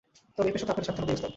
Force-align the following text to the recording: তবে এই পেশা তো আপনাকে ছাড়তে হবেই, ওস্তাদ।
তবে 0.35 0.47
এই 0.49 0.53
পেশা 0.53 0.65
তো 0.67 0.71
আপনাকে 0.73 0.87
ছাড়তে 0.87 1.01
হবেই, 1.01 1.15
ওস্তাদ। 1.17 1.29